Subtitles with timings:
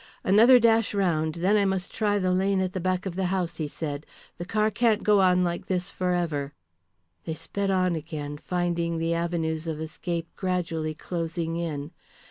[0.23, 3.57] "Another dash round, then I must try the lane at the back of the house,"
[3.57, 4.07] he said.
[4.39, 6.53] "The car can't go on like this for ever."
[7.23, 11.91] They sped on again, finding the avenues of escape gradually closing in.